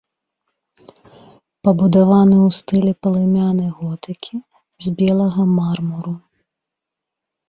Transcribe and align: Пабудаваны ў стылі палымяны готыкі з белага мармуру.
Пабудаваны 1.67 2.37
ў 2.47 2.49
стылі 2.59 2.93
палымяны 3.07 3.67
готыкі 3.81 4.35
з 4.87 4.95
белага 5.03 5.43
мармуру. 5.59 6.13